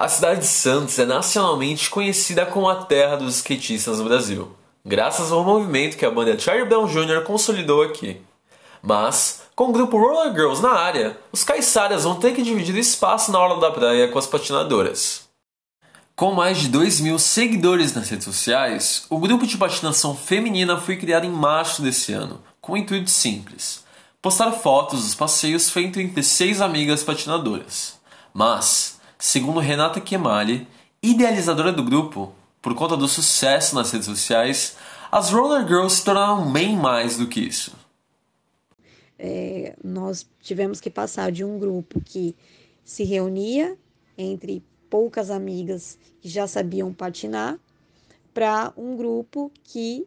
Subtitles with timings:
[0.00, 5.30] A cidade de Santos é nacionalmente conhecida como a terra dos skatistas no Brasil, graças
[5.30, 7.22] ao movimento que a banda Charlie Brown Jr.
[7.22, 8.18] consolidou aqui.
[8.82, 13.30] Mas, com o grupo Roller Girls na área, os caiçaras vão ter que dividir espaço
[13.30, 15.28] na orla da praia com as patinadoras.
[16.16, 20.96] Com mais de 2 mil seguidores nas redes sociais, o grupo de patinação feminina foi
[20.96, 23.84] criado em março desse ano, com um intuito simples:
[24.22, 28.00] postar fotos dos passeios feitos entre seis amigas patinadoras.
[28.32, 30.66] Mas, Segundo Renata Kemali,
[31.02, 34.78] idealizadora do grupo, por conta do sucesso nas redes sociais,
[35.12, 37.76] as Roller Girls se tornaram bem mais do que isso.
[39.18, 42.34] É, nós tivemos que passar de um grupo que
[42.82, 43.76] se reunia
[44.16, 47.58] entre poucas amigas que já sabiam patinar
[48.32, 50.06] para um grupo que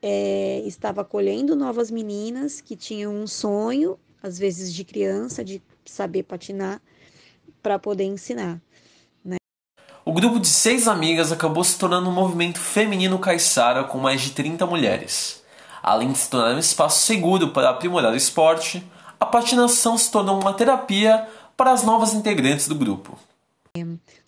[0.00, 6.22] é, estava acolhendo novas meninas que tinham um sonho, às vezes de criança, de saber
[6.22, 6.80] patinar
[7.62, 8.60] para poder ensinar.
[9.24, 9.36] Né?
[10.04, 14.30] O grupo de seis amigas acabou se tornando um movimento feminino caiçara com mais de
[14.30, 15.42] 30 mulheres.
[15.82, 18.82] Além de se tornar um espaço seguro para aprimorar o esporte,
[19.20, 23.18] a patinação se tornou uma terapia para as novas integrantes do grupo.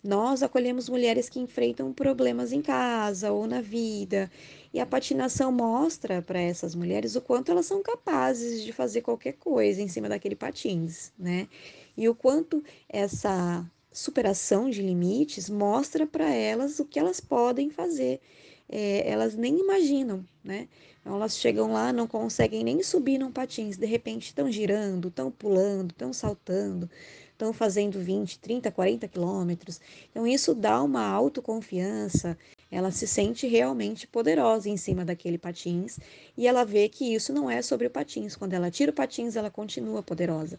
[0.03, 4.31] Nós acolhemos mulheres que enfrentam problemas em casa ou na vida,
[4.73, 9.33] e a patinação mostra para essas mulheres o quanto elas são capazes de fazer qualquer
[9.35, 11.49] coisa em cima daquele patins, né?
[11.97, 18.21] E o quanto essa superação de limites mostra para elas o que elas podem fazer.
[18.69, 20.69] É, elas nem imaginam, né?
[21.01, 25.31] Então, elas chegam lá, não conseguem nem subir num patins, de repente estão girando, estão
[25.31, 26.91] pulando, estão saltando,
[27.31, 29.81] estão fazendo 20, 30, 40 quilômetros.
[30.11, 32.37] Então, isso dá uma autoconfiança,
[32.71, 35.99] ela se sente realmente poderosa em cima daquele patins
[36.37, 38.35] e ela vê que isso não é sobre o patins.
[38.35, 40.59] Quando ela tira o patins, ela continua poderosa.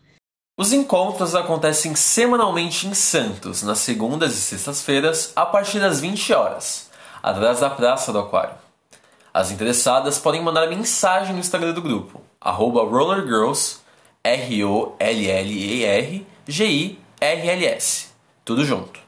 [0.59, 6.86] Os encontros acontecem semanalmente em Santos, nas segundas e sextas-feiras, a partir das 20 horas,
[7.29, 8.55] atrás da Praça do Aquário.
[9.33, 13.81] As interessadas podem mandar mensagem no Instagram do grupo, arroba rollergirls,
[14.23, 14.87] R-O-L-L-E-R-G-I-R-L-S.
[18.45, 18.99] Tudo junto.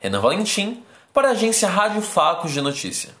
[0.00, 0.82] Renan Valentim,
[1.12, 3.19] para a agência Rádio Facos de Notícia.